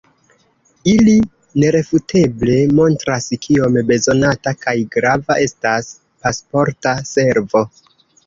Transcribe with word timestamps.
Ili 0.91 1.11
nerefuteble 1.63 2.55
montras 2.79 3.27
kiom 3.43 3.77
bezonata 3.91 4.55
kaj 4.63 4.75
grava 4.97 5.37
estas 5.49 5.93
Pasporta 6.25 6.95
Servo. 7.13 7.63